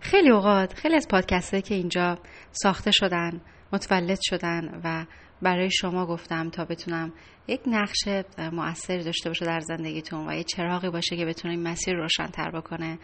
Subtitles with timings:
[0.00, 2.18] خیلی اوقات خیلی از پادکسته که اینجا
[2.52, 3.40] ساخته شدن
[3.72, 5.06] متولد شدن و
[5.42, 7.12] برای شما گفتم تا بتونم
[7.48, 8.08] یک نقش
[8.52, 12.98] مؤثری داشته باشه در زندگیتون و یه چراغی باشه که بتونه این مسیر روشنتر بکنه.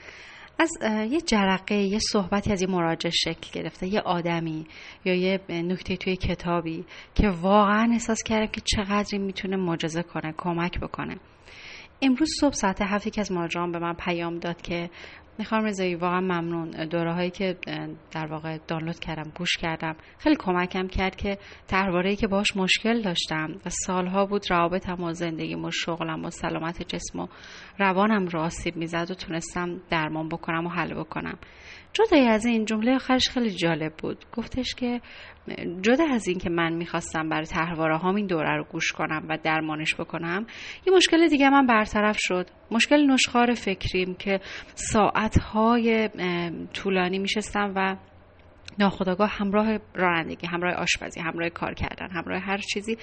[0.58, 0.70] از
[1.10, 4.66] یه جرقه یه صحبتی از یه مراجع شکل گرفته یه آدمی
[5.04, 6.84] یا یه نکته توی کتابی
[7.14, 11.16] که واقعا احساس کردم که چقدری می‌تونه معجزه کنه کمک بکنه.
[12.02, 14.90] امروز صبح ساعت هفت که از مراجعان به من پیام داد که
[15.38, 16.70] می‌خوام رضایی واقعا ممنون.
[16.70, 17.56] دوره هایی که
[18.10, 21.38] در واقع دانلود کردم گوش کردم خیلی کمکم کرد که
[21.68, 26.82] درباره که باش مشکل داشتم و سالها بود روابطم و زندگیم و شغلم و سلامت
[26.88, 27.26] جسم و
[27.78, 31.38] روانم رو آسیب می‌زد و تونستم درمان بکنم و حل بکنم.
[31.96, 34.24] جدای از این جمله آخرش خیلی جالب بود.
[34.32, 35.00] گفتش که
[35.82, 39.38] جدا از این که من می‌خواستم برای تحواره هام این دوره رو گوش کنم و
[39.42, 40.46] درمانش بکنم
[40.86, 42.46] یه مشکل دیگه من برطرف شد.
[42.70, 44.40] مشکل نشخار فکریم که
[44.74, 46.08] ساعتهای
[46.72, 47.96] طولانی میشستم و
[48.78, 52.98] ناخداگاه همراه رانندگی همراه آشپزی همراه کار کردن همراه هر چیزی.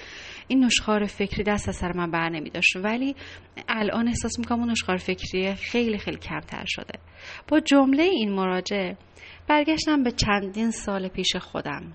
[0.48, 3.16] این نشخار فکری دست از سر من بر نمی داشت ولی
[3.68, 6.98] الان احساس می‌کنم اون نشخار فکری خیلی خیلی کمتر شده.
[7.48, 8.96] با جمله این مراجعه
[9.48, 11.92] برگشتم به چندین سال پیش خودم.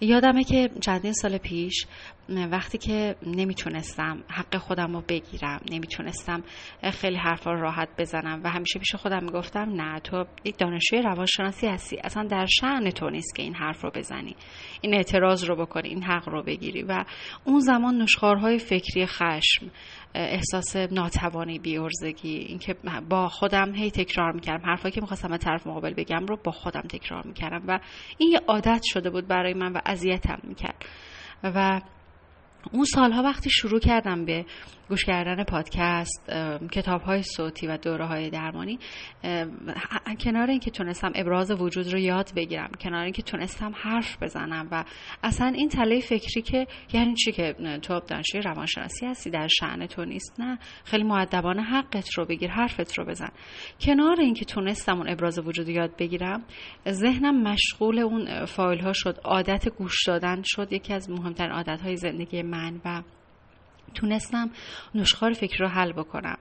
[0.00, 1.86] یادمه که چندین سال پیش
[2.30, 6.42] وقتی که نمی‌تونستم حق خودم رو بگیرم نمی‌تونستم
[6.92, 11.66] خیلی حرفا رو راحت بزنم و همیشه پیش خودم می‌گفتم نه تو یک دانشجوی روانشناسی
[11.66, 14.36] هستی اصلا در شعن تو نیست که این حرف رو بزنی.
[14.80, 17.04] این اعتراض رو بکنی این حق رو بگیری و
[17.44, 19.70] اون زمان نشخارهای فکری خشم
[20.14, 22.74] احساس ناتوانی بیورزگی اینکه
[23.08, 24.64] با خودم هی تکرار می‌کردم.
[24.64, 27.80] حرفایی که می‌خواستم به طرف مقابل بگم رو با خودم تکرار می‌کردم و
[28.18, 30.84] این یه عادت شده بود برای من و اذیتم می‌کرد.
[31.44, 31.80] و
[32.72, 34.44] اون سالها وقتی شروع کردم به
[34.88, 36.30] گوش کردن پادکست
[36.72, 38.78] کتاب های صوتی و دوره های درمانی
[40.20, 44.84] کنار اینکه تونستم ابراز وجود رو یاد بگیرم کنار اینکه تونستم حرف بزنم و
[45.22, 50.04] اصلا این تله فکری که یعنی چی که تو دانشجوی روانشناسی هستی در شعن تو
[50.04, 50.58] نیست نه.
[50.84, 53.30] خیلی معدبانه حقت رو بگیر حرفت رو بزن.
[53.80, 56.44] کنار اینکه تونستم اون ابراز وجود یاد بگیرم
[56.88, 61.96] ذهنم مشغول اون فایل ها شد عادت گوش دادن شد یکی از مهمترین عادت های
[61.96, 63.02] زندگی من و
[63.94, 64.50] تونستم
[64.94, 66.38] نشخار فکر رو حل بکنم.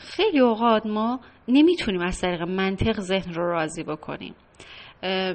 [0.00, 4.34] خیلی اوقات ما نمی‌تونیم از طریق منطق ذهن رو راضی بکنیم.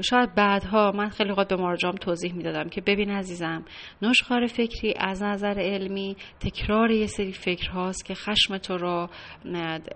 [0.01, 3.65] شاید بعدها من خیلی اوقات به مراجعام توضیح می‌دادم که ببین عزیزم
[4.01, 9.09] نشخار فکری از نظر علمی تکرار یه سری فکر هاست که خشم تو رو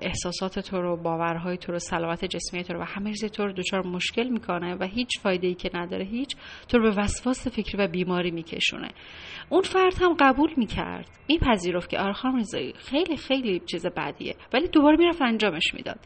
[0.02, 3.54] احساسات تو رو باورهای تو رو سلامت جسمی تو رو و همه چیز تو رو
[3.54, 6.36] دچار مشکل می‌کنه و هیچ فایده ای که نداره هیچ
[6.68, 8.90] تو رو به وسواس فکری و بیماری میکشونه.
[9.50, 11.08] اون فرد هم قبول می‌کرد.
[11.30, 12.44] میپذیرفت که آره خانم
[12.78, 16.00] خیلی خیلی چیز بدیه ولی دوباره می‌رفت انجامش می‌داد.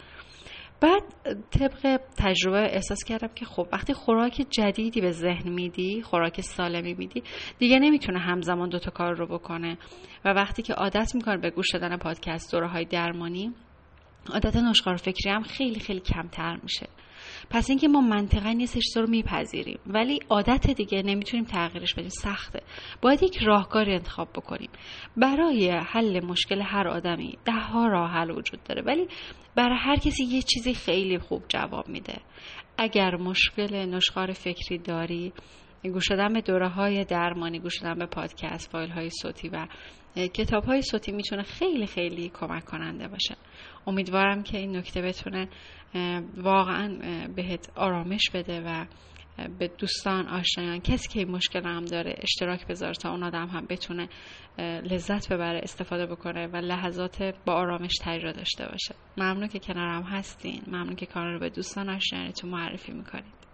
[0.82, 1.04] بعد
[1.52, 7.24] طبق تجربه احساس کردم که خب وقتی خوراک جدیدی به ذهن میدی خوراک سالمی میدی
[7.60, 9.78] دیگه نمی‌تونه همزمان دوتا کار رو بکنه.
[10.26, 13.54] و وقتی که عادت می‌کنه به گوش دادن پادکست دوره های درمانی
[14.34, 16.88] عادت نشخار فکری هم خیلی خیلی کمتر میشه.
[17.50, 19.80] پس اینکه ما منطقا یه رو میپذیریم.
[19.88, 22.10] ولی عادت دیگه نمی‌تونیم تغییرش بدیم.
[22.10, 22.64] سخته.
[23.02, 24.70] باید یک راهکاری انتخاب بکنیم.
[25.18, 28.82] برای حل مشکل هر آدمی ده ها راه حل وجود داره.
[28.82, 29.08] ولی
[29.56, 32.22] برای هر کسی یه چیزی خیلی خوب جواب میده.
[32.78, 35.34] اگر مشکل نشخار فکری داری
[35.92, 39.68] گوش دادن به دوره های درمانی گوش دادن به پادکست فایل های صوتی و
[40.16, 43.36] کتاب های صوتی می‌تونه خیلی خیلی کمک کننده باشه.
[43.88, 45.48] امیدوارم که این نکته بتونه
[46.38, 46.98] واقعا
[47.36, 48.86] بهت آرامش بده و
[49.60, 53.66] به دوستان آشنایان کسی که این مشکل هم داره اشتراک بذار تا اون آدم هم
[53.70, 54.10] بتونه
[54.84, 58.96] لذت ببره استفاده بکنه و لحظات با آرامش تجربه داشته باشه.
[59.18, 60.62] ممنون که کنارم هستین.
[60.68, 63.47] ممنون که کانال رو به دوستان آشنایانتون معرفی می‌کنید.